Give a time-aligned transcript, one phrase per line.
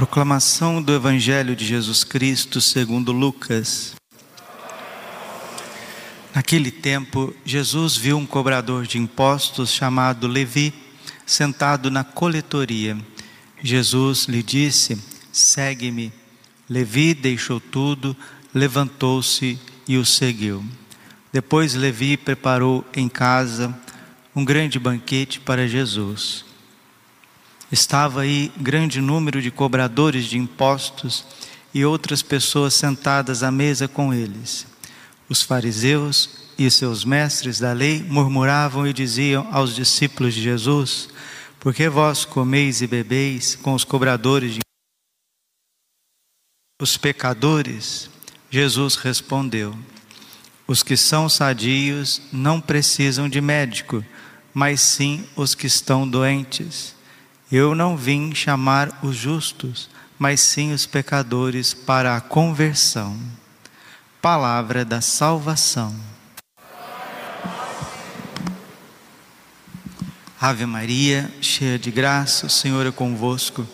[0.00, 3.96] Proclamação do Evangelho de Jesus Cristo segundo Lucas.
[6.34, 10.72] Naquele tempo, Jesus viu um cobrador de impostos chamado Levi
[11.26, 12.96] sentado na coletoria.
[13.62, 14.98] Jesus lhe disse:
[15.30, 16.10] Segue-me.
[16.66, 18.16] Levi deixou tudo,
[18.54, 20.64] levantou-se e o seguiu.
[21.30, 23.78] Depois Levi preparou em casa
[24.34, 26.49] um grande banquete para Jesus.
[27.70, 31.24] Estava aí grande número de cobradores de impostos
[31.72, 34.66] e outras pessoas sentadas à mesa com eles.
[35.28, 41.08] Os fariseus e seus mestres da lei murmuravam e diziam aos discípulos de Jesus:
[41.60, 44.60] Por que vós comeis e bebeis com os cobradores de
[46.82, 48.10] os pecadores?
[48.50, 49.78] Jesus respondeu:
[50.66, 54.04] Os que são sadios não precisam de médico,
[54.52, 56.96] mas sim os que estão doentes.
[57.50, 63.18] Eu não vim chamar os justos, mas sim os pecadores para a conversão.
[64.22, 65.92] Palavra da salvação.
[70.40, 73.66] Ave Maria, cheia de graça, o Senhor é convosco.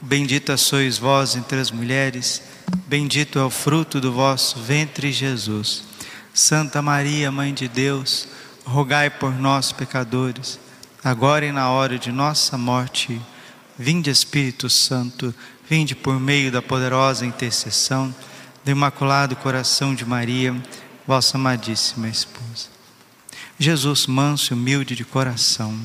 [0.00, 2.42] Bendita sois vós entre as mulheres,
[2.86, 5.84] bendito é o fruto do vosso ventre, Jesus.
[6.32, 8.26] Santa Maria, Mãe de Deus,
[8.64, 10.58] rogai por nós, pecadores
[11.02, 13.20] agora e na hora de nossa morte.
[13.78, 15.34] Vinde, Espírito Santo,
[15.68, 18.14] vinde por meio da poderosa intercessão
[18.64, 20.54] do Imaculado Coração de Maria,
[21.06, 22.68] vossa amadíssima esposa.
[23.58, 25.78] Jesus, manso e humilde de coração.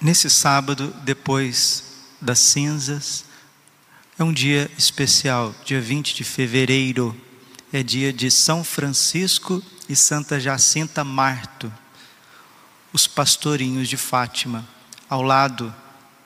[0.00, 1.84] Nesse sábado, depois
[2.20, 3.24] das cinzas,
[4.18, 7.14] é um dia especial, dia 20 de fevereiro,
[7.72, 11.72] é dia de São Francisco e Santa Jacinta Marto,
[12.92, 14.66] os pastorinhos de Fátima,
[15.08, 15.74] ao lado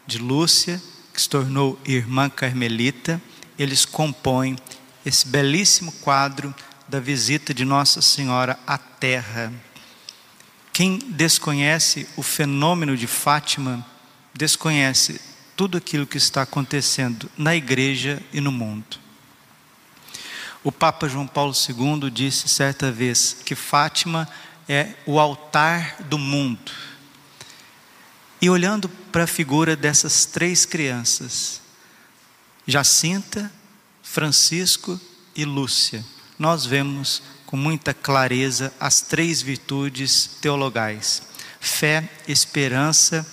[0.06, 3.20] de Lúcia, que se tornou irmã carmelita,
[3.58, 4.56] eles compõem
[5.04, 6.54] esse belíssimo quadro
[6.88, 9.52] da visita de Nossa Senhora à Terra.
[10.72, 13.86] Quem desconhece o fenômeno de Fátima,
[14.32, 15.20] desconhece
[15.54, 19.03] tudo aquilo que está acontecendo na igreja e no mundo.
[20.64, 24.26] O Papa João Paulo II disse certa vez que Fátima
[24.66, 26.72] é o altar do mundo.
[28.40, 31.60] E olhando para a figura dessas três crianças,
[32.66, 33.52] Jacinta,
[34.02, 34.98] Francisco
[35.36, 36.02] e Lúcia,
[36.38, 41.24] nós vemos com muita clareza as três virtudes teologais:
[41.60, 43.26] fé, esperança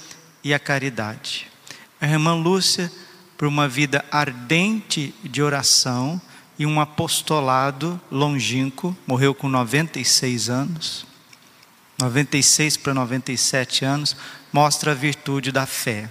[0.43, 1.47] e a caridade.
[2.01, 2.91] A irmã Lúcia,
[3.37, 6.21] por uma vida ardente de oração,
[6.61, 11.07] e um apostolado longínquo, morreu com 96 anos,
[11.97, 14.15] 96 para 97 anos,
[14.53, 16.07] mostra a virtude da fé.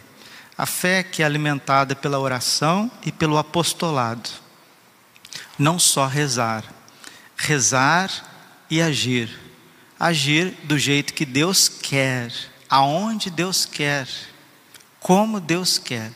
[0.58, 4.28] A fé que é alimentada pela oração e pelo apostolado.
[5.56, 6.64] Não só rezar,
[7.36, 8.10] rezar
[8.68, 9.30] e agir.
[10.00, 12.32] Agir do jeito que Deus quer,
[12.68, 14.08] aonde Deus quer,
[14.98, 16.10] como Deus quer.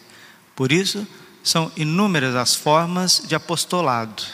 [0.57, 1.07] Por isso,
[1.45, 4.25] são inúmeras as formas de apostolado.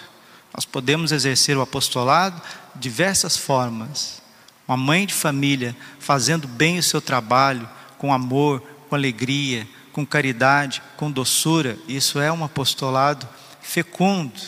[0.55, 2.41] Nós podemos exercer o apostolado
[2.75, 4.23] de diversas formas.
[4.67, 10.81] Uma mãe de família fazendo bem o seu trabalho, com amor, com alegria, com caridade,
[10.97, 13.29] com doçura, isso é um apostolado
[13.61, 14.41] fecundo.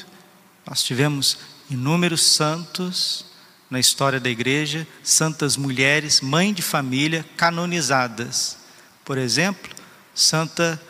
[0.64, 3.24] Nós tivemos inúmeros santos
[3.68, 8.56] na história da igreja, santas mulheres, mãe de família, canonizadas.
[9.04, 9.74] Por exemplo,
[10.14, 10.80] Santa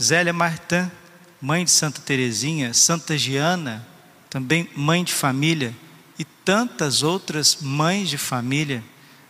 [0.00, 0.90] Zélia Martin,
[1.40, 3.86] mãe de Santa Teresinha, Santa Giana,
[4.28, 5.74] também mãe de família,
[6.18, 8.84] e tantas outras mães de família,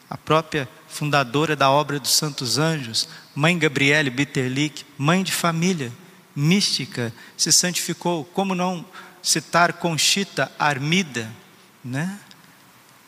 [0.08, 5.92] a própria fundadora da obra dos Santos Anjos, mãe Gabriele Bitterlich, mãe de família,
[6.34, 8.24] mística, se santificou.
[8.24, 8.84] Como não
[9.22, 11.30] citar Conchita Armida,
[11.84, 12.18] né?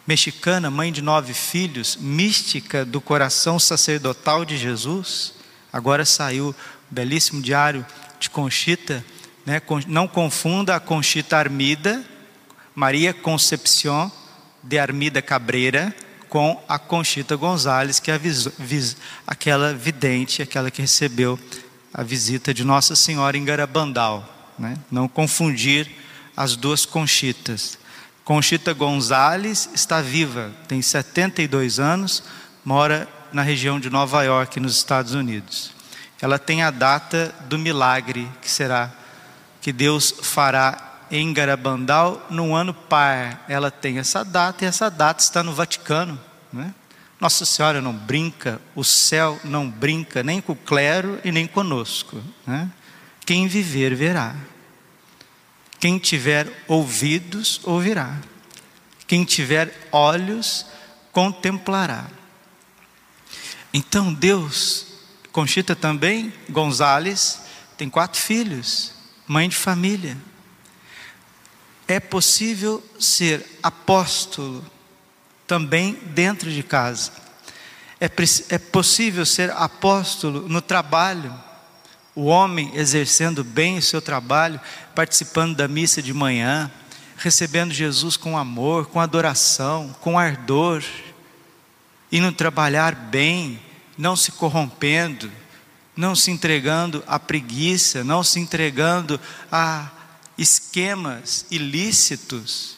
[0.07, 5.35] Mexicana, mãe de nove filhos, mística do coração sacerdotal de Jesus.
[5.73, 6.55] Agora saiu o
[6.91, 7.85] belíssimo diário
[8.23, 9.05] de Conchita,
[9.45, 9.61] né?
[9.89, 12.05] não confunda a Conchita Armida,
[12.75, 14.11] Maria Concepción
[14.63, 15.95] de Armida Cabreira,
[16.29, 18.21] com a Conchita Gonzalez, que é
[19.27, 21.39] aquela vidente, aquela que recebeu
[21.93, 24.27] a visita de Nossa Senhora em Garabandal.
[24.59, 24.77] Né?
[24.91, 25.91] Não confundir
[26.37, 27.77] as duas Conchitas.
[28.25, 32.23] Conchita Gonzalez está viva, tem 72 anos,
[32.65, 35.81] mora na região de Nova York, nos Estados Unidos
[36.23, 38.93] ela tem a data do milagre, que será
[39.61, 43.45] que Deus fará em Garabandal no ano par.
[43.49, 46.19] Ela tem essa data e essa data está no Vaticano.
[46.53, 46.73] Né?
[47.21, 52.23] Nossa Senhora não brinca, o céu não brinca nem com o clero e nem conosco.
[52.47, 52.71] Né?
[53.27, 54.35] Quem viver, verá.
[55.81, 58.17] Quem tiver ouvidos, ouvirá.
[59.09, 60.67] Quem tiver olhos,
[61.11, 62.07] contemplará.
[63.75, 64.92] Então Deus,
[65.32, 67.40] Conchita também, Gonzales,
[67.79, 68.93] tem quatro filhos,
[69.26, 70.17] mãe de família.
[71.88, 74.64] É possível ser apóstolo
[75.46, 77.12] também dentro de casa.
[77.99, 78.11] É,
[78.50, 81.35] é possível ser apóstolo no trabalho.
[82.14, 84.61] O homem exercendo bem o seu trabalho,
[84.94, 86.70] participando da missa de manhã,
[87.17, 90.85] recebendo Jesus com amor, com adoração, com ardor,
[92.11, 93.58] indo trabalhar bem,
[93.97, 95.31] não se corrompendo,
[95.97, 99.91] não se entregando à preguiça, não se entregando a
[100.37, 102.77] esquemas ilícitos,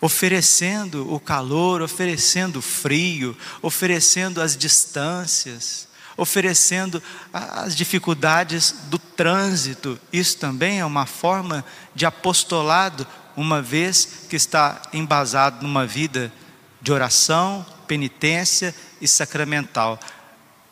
[0.00, 9.98] oferecendo o calor, oferecendo o frio, oferecendo as distâncias, oferecendo as dificuldades do trânsito.
[10.12, 11.64] Isso também é uma forma
[11.94, 13.06] de apostolado,
[13.36, 16.32] uma vez que está embasado numa vida
[16.80, 19.98] de oração, penitência e sacramental.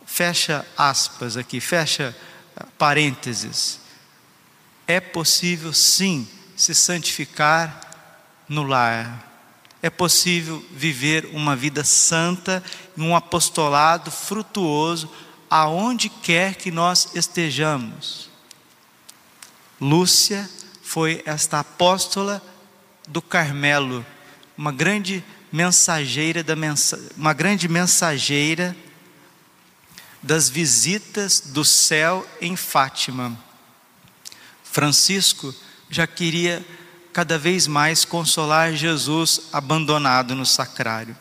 [0.04, 2.14] Fecha aspas aqui, fecha
[2.78, 3.80] parênteses.
[4.86, 7.80] É possível sim se santificar
[8.48, 9.24] no lar.
[9.82, 12.62] É possível viver uma vida santa
[12.96, 15.10] um apostolado frutuoso
[15.50, 18.30] aonde quer que nós estejamos.
[19.80, 20.48] Lúcia
[20.82, 22.42] foi esta apóstola
[23.06, 24.04] do Carmelo,
[24.56, 25.22] uma grande
[25.52, 28.76] mensageira da mensa, uma grande mensageira
[30.22, 33.38] das visitas do céu em Fátima.
[34.64, 35.54] Francisco
[35.88, 36.64] já queria
[37.12, 41.16] cada vez mais consolar Jesus abandonado no sacrário.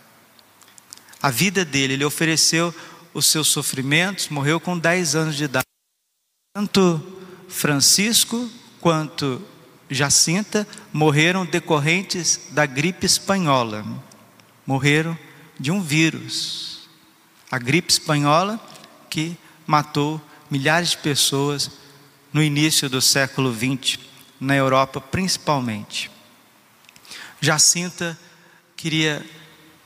[1.22, 2.74] A vida dele, ele ofereceu
[3.14, 5.66] os seus sofrimentos, morreu com 10 anos de idade.
[6.54, 7.02] Tanto
[7.48, 8.50] Francisco
[8.82, 9.42] quanto
[9.90, 13.86] Jacinta morreram decorrentes da gripe espanhola.
[14.66, 15.18] Morreram
[15.60, 16.90] de um vírus.
[17.52, 18.60] A gripe espanhola
[19.10, 21.72] que matou milhares de pessoas
[22.34, 24.00] no início do século XX,
[24.40, 26.12] na Europa principalmente.
[27.40, 28.20] Jacinta
[28.76, 29.26] queria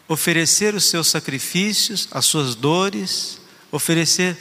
[0.07, 3.39] oferecer os seus sacrifícios, as suas dores,
[3.71, 4.37] oferecer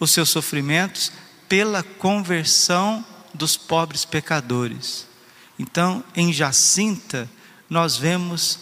[0.00, 1.12] os seus sofrimentos
[1.48, 5.06] pela conversão dos pobres pecadores.
[5.58, 7.30] Então, em Jacinta,
[7.68, 8.58] nós vemos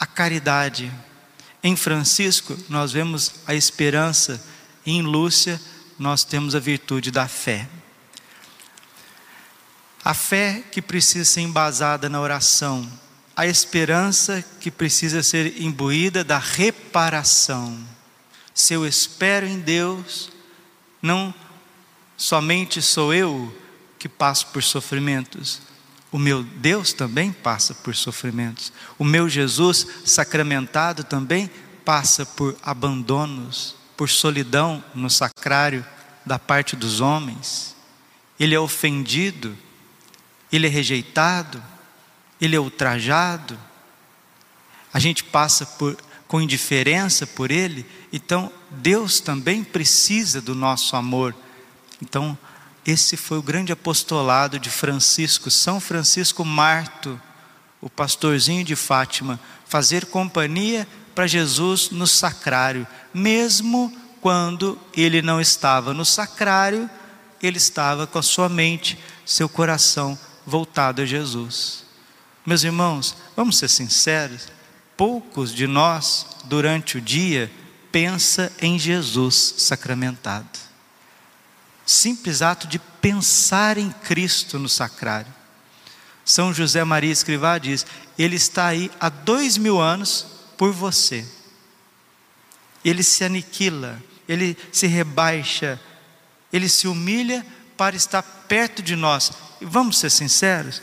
[0.00, 0.90] a caridade.
[1.62, 4.42] Em Francisco, nós vemos a esperança.
[4.86, 5.60] Em Lúcia,
[5.98, 7.68] nós temos a virtude da fé.
[10.02, 12.90] A fé que precisa ser embasada na oração,
[13.36, 17.78] a esperança que precisa ser imbuída da reparação.
[18.54, 20.30] Se eu espero em Deus,
[21.02, 21.34] não
[22.16, 23.54] somente sou eu
[23.98, 25.60] que passo por sofrimentos,
[26.12, 28.72] o meu Deus também passa por sofrimentos.
[28.98, 31.50] O meu Jesus sacramentado também
[31.84, 35.84] passa por abandonos, por solidão no sacrário
[36.26, 37.76] da parte dos homens.
[38.38, 39.56] Ele é ofendido,
[40.50, 41.62] ele é rejeitado,
[42.40, 43.58] ele é ultrajado,
[44.92, 45.96] a gente passa por,
[46.26, 51.34] com indiferença por ele, então Deus também precisa do nosso amor.
[52.02, 52.36] Então,
[52.86, 57.20] esse foi o grande apostolado de Francisco, São Francisco Marto,
[57.80, 65.94] o pastorzinho de Fátima, fazer companhia para Jesus no sacrário, mesmo quando ele não estava
[65.94, 66.88] no sacrário,
[67.42, 71.84] ele estava com a sua mente, seu coração voltado a Jesus.
[72.44, 74.48] Meus irmãos, vamos ser sinceros,
[74.96, 77.50] poucos de nós durante o dia
[77.90, 80.69] pensa em Jesus sacramentado.
[81.90, 85.34] Simples ato de pensar em Cristo no sacrário.
[86.24, 87.84] São José Maria Escrivá diz:
[88.16, 90.24] Ele está aí há dois mil anos
[90.56, 91.26] por você.
[92.84, 95.80] Ele se aniquila, ele se rebaixa,
[96.52, 97.44] ele se humilha
[97.76, 99.32] para estar perto de nós.
[99.60, 100.80] E vamos ser sinceros,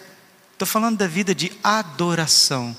[0.52, 2.76] Estou falando da vida de adoração.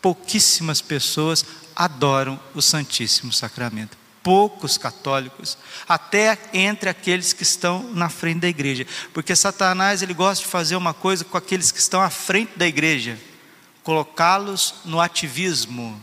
[0.00, 4.03] Pouquíssimas pessoas adoram o Santíssimo Sacramento.
[4.24, 5.56] Poucos católicos,
[5.88, 10.74] até entre aqueles que estão na frente da igreja, porque Satanás ele gosta de fazer
[10.74, 13.16] uma coisa com aqueles que estão à frente da igreja,
[13.84, 16.02] colocá-los no ativismo.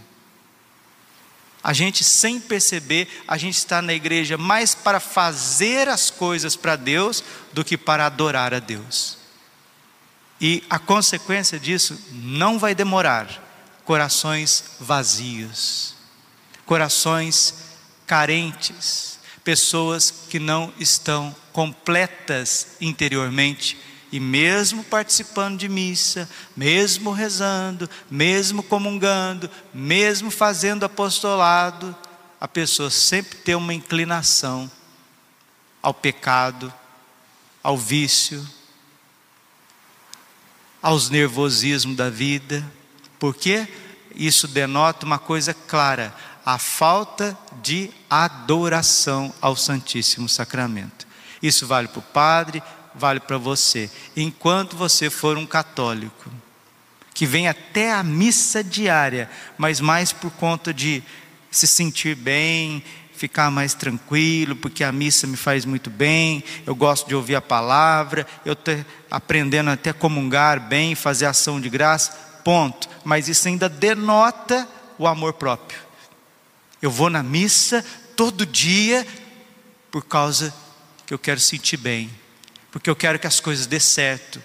[1.64, 6.76] A gente, sem perceber, a gente está na igreja mais para fazer as coisas para
[6.76, 9.18] Deus do que para adorar a Deus.
[10.40, 13.28] E a consequência disso não vai demorar
[13.84, 15.96] corações vazios.
[16.66, 17.71] corações
[18.12, 23.78] carentes, pessoas que não estão completas interiormente
[24.12, 31.96] e mesmo participando de missa, mesmo rezando, mesmo comungando, mesmo fazendo apostolado,
[32.38, 34.70] a pessoa sempre tem uma inclinação
[35.82, 36.74] ao pecado,
[37.64, 38.46] ao vício,
[40.82, 42.70] aos nervosismos da vida.
[43.18, 43.70] Porque
[44.14, 46.14] isso denota uma coisa clara:
[46.46, 51.08] a falta de adoração ao Santíssimo Sacramento.
[51.42, 52.62] Isso vale para o padre,
[52.94, 53.90] vale para você.
[54.16, 56.32] Enquanto você for um católico,
[57.14, 61.04] que vem até a missa diária, mas mais por conta de
[61.50, 62.84] se sentir bem,
[63.14, 67.42] ficar mais tranquilo, porque a missa me faz muito bem, eu gosto de ouvir a
[67.42, 72.12] palavra, eu estou aprendendo até comungar bem, fazer ação de graça,
[72.44, 72.90] ponto.
[73.04, 74.68] Mas isso ainda denota
[74.98, 75.91] o amor próprio.
[76.82, 77.86] Eu vou na missa
[78.16, 79.06] todo dia
[79.92, 80.54] por causa
[81.06, 82.10] que eu quero sentir bem,
[82.72, 84.42] porque eu quero que as coisas dê certo,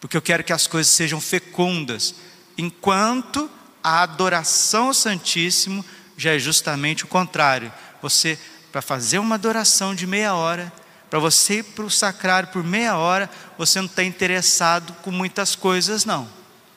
[0.00, 2.14] porque eu quero que as coisas sejam fecundas,
[2.56, 3.50] enquanto
[3.82, 5.84] a adoração ao Santíssimo
[6.16, 7.72] já é justamente o contrário.
[8.00, 8.38] Você,
[8.70, 10.72] para fazer uma adoração de meia hora,
[11.10, 15.54] para você ir para o sacrário por meia hora, você não está interessado com muitas
[15.54, 16.28] coisas, não.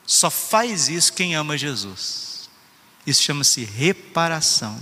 [0.06, 2.50] Só faz isso quem ama Jesus.
[3.06, 4.78] Isso chama-se reparação.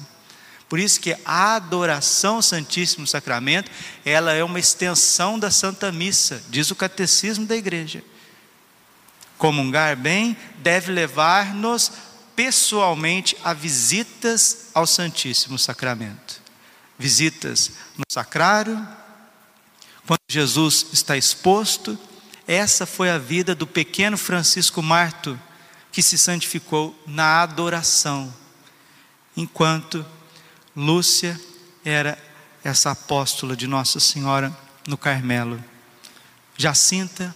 [0.68, 3.70] Por isso que a adoração ao Santíssimo Sacramento,
[4.04, 8.04] ela é uma extensão da Santa Missa, diz o catecismo da igreja.
[9.38, 11.92] Comungar bem deve levar-nos
[12.36, 16.42] pessoalmente a visitas ao Santíssimo Sacramento.
[16.98, 18.76] Visitas no sacrário,
[20.08, 21.98] quando Jesus está exposto,
[22.48, 25.40] essa foi a vida do pequeno Francisco Marto,
[25.92, 28.34] que se santificou na adoração,
[29.36, 30.06] enquanto
[30.76, 31.40] Lúcia
[31.84, 32.18] era
[32.64, 34.56] essa apóstola de Nossa Senhora
[34.88, 35.64] no Carmelo.
[36.58, 37.34] Jacinta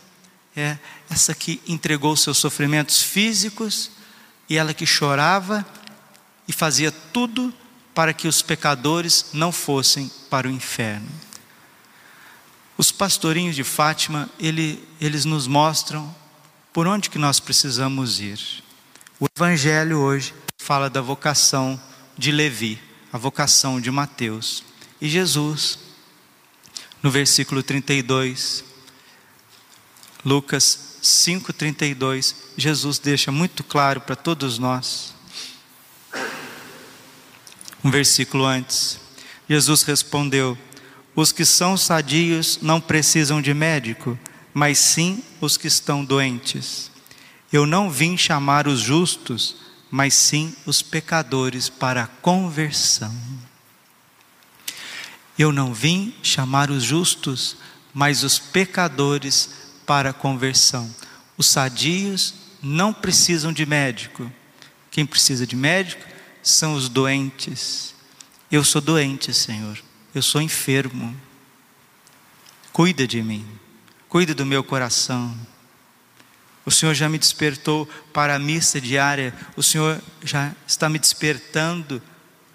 [0.55, 0.77] é
[1.10, 3.91] essa que entregou seus sofrimentos físicos
[4.50, 5.65] e ela que chorava
[6.48, 7.53] e fazia tudo
[7.93, 11.10] para que os pecadores não fossem para o inferno.
[12.77, 16.13] Os pastorinhos de Fátima, ele, eles nos mostram
[16.74, 18.63] por onde que nós precisamos ir.
[19.19, 21.79] O Evangelho hoje fala da vocação
[22.17, 24.63] de Levi a vocação de Mateus.
[25.01, 25.79] E Jesus,
[27.01, 28.63] no versículo 32,
[30.23, 35.13] Lucas 5,32, Jesus deixa muito claro para todos nós.
[37.83, 38.99] Um versículo antes,
[39.47, 40.57] Jesus respondeu:
[41.15, 44.19] Os que são sadios não precisam de médico,
[44.53, 46.91] mas sim os que estão doentes.
[47.51, 49.55] Eu não vim chamar os justos,
[49.91, 53.15] mas sim os pecadores para a conversão.
[55.38, 57.55] Eu não vim chamar os justos,
[57.93, 59.50] mas os pecadores
[59.86, 60.93] para a conversão.
[61.38, 64.31] Os sadios não precisam de médico.
[64.91, 66.05] Quem precisa de médico
[66.43, 67.96] são os doentes.
[68.51, 69.81] Eu sou doente, Senhor.
[70.13, 71.15] Eu sou enfermo.
[72.74, 73.48] Cuida de mim.
[74.10, 75.36] Cuida do meu coração.
[76.69, 81.99] O Senhor já me despertou para a missa diária, o Senhor já está me despertando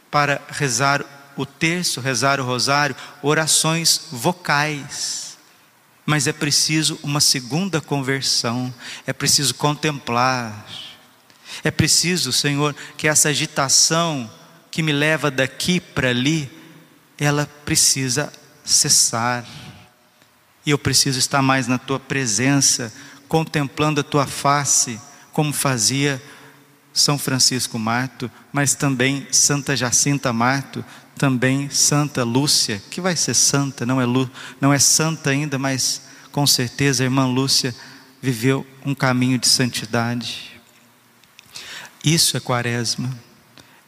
[0.09, 1.04] para rezar
[1.37, 5.37] o terço, rezar o rosário, orações vocais.
[6.06, 8.73] Mas é preciso uma segunda conversão,
[9.04, 10.64] é preciso contemplar,
[11.64, 14.30] é preciso, Senhor, que essa agitação
[14.71, 16.49] que me leva daqui para ali,
[17.18, 18.33] ela precisa
[18.64, 19.44] cessar.
[20.64, 22.92] E eu preciso estar mais na tua presença,
[23.35, 25.00] contemplando a tua face,
[25.33, 26.23] como fazia
[26.93, 30.85] São Francisco Marto, mas também Santa Jacinta Marto,
[31.19, 36.03] também Santa Lúcia, que vai ser santa, não é, Lu, não é santa ainda, mas
[36.31, 37.75] com certeza a irmã Lúcia
[38.23, 40.53] viveu um caminho de santidade.
[42.05, 43.11] Isso é quaresma.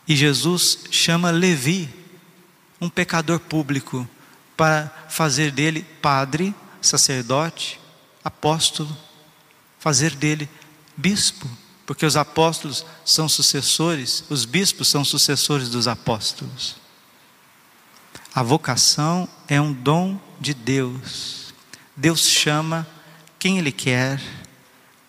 [0.09, 1.89] E Jesus chama Levi,
[2.81, 4.09] um pecador público,
[4.57, 7.79] para fazer dele padre, sacerdote,
[8.25, 9.06] apóstolo
[9.87, 10.51] fazer dele
[10.97, 11.49] bispo,
[11.87, 16.75] porque os apóstolos são sucessores, os bispos são sucessores dos apóstolos.
[18.35, 21.55] A vocação é um dom de Deus.
[21.95, 22.85] Deus chama
[23.39, 24.21] quem Ele quer,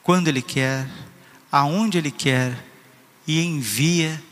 [0.03, 0.87] quando Ele quer,
[1.51, 2.63] aonde Ele quer
[3.25, 4.23] e envia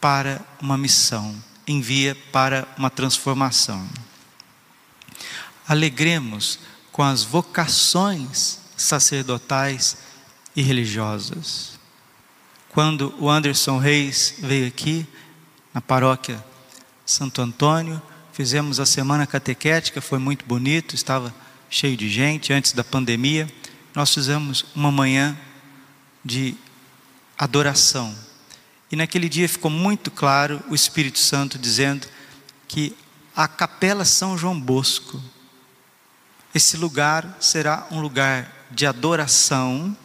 [0.00, 1.34] para uma missão,
[1.66, 3.84] envia para uma transformação.
[5.66, 6.60] Alegremos
[6.92, 9.96] com as vocações sacerdotais
[10.54, 11.78] e religiosas.
[12.70, 15.06] Quando o Anderson Reis veio aqui,
[15.74, 16.42] na paróquia
[17.04, 18.00] Santo Antônio.
[18.32, 21.34] Fizemos a semana catequética, foi muito bonito, estava
[21.68, 23.48] cheio de gente antes da pandemia.
[23.94, 25.36] Nós fizemos uma manhã
[26.24, 26.54] de
[27.36, 28.16] adoração.
[28.90, 32.06] E naquele dia ficou muito claro o Espírito Santo dizendo
[32.68, 32.96] que
[33.36, 35.20] a Capela São João Bosco,
[36.54, 39.96] esse lugar será um lugar de adoração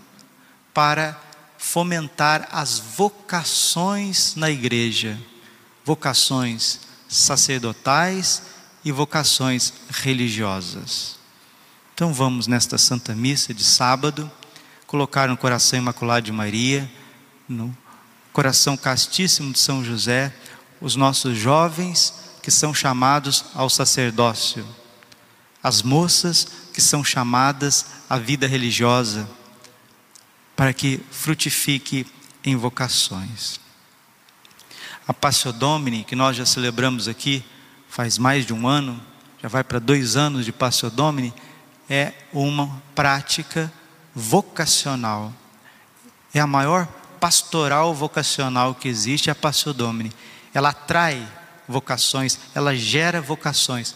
[0.73, 1.19] para
[1.57, 5.19] fomentar as vocações na igreja,
[5.83, 8.43] vocações sacerdotais
[8.85, 11.17] e vocações religiosas.
[11.93, 14.31] Então vamos nesta Santa Missa de sábado
[14.87, 16.89] colocar no coração imaculado de Maria,
[17.47, 17.75] no
[18.31, 20.33] coração castíssimo de São José,
[20.79, 24.65] os nossos jovens que são chamados ao sacerdócio,
[25.61, 29.29] as moças que são chamadas à vida religiosa,
[30.55, 32.05] para que frutifique
[32.43, 33.59] em vocações.
[35.07, 37.43] A Passio Domini, que nós já celebramos aqui
[37.89, 39.01] faz mais de um ano,
[39.41, 41.33] já vai para dois anos de Passio Domini,
[41.89, 43.71] é uma prática
[44.13, 45.33] vocacional.
[46.33, 46.87] É a maior
[47.19, 50.11] pastoral vocacional que existe, a Passio Domini.
[50.53, 51.27] Ela atrai
[51.67, 53.95] vocações, ela gera vocações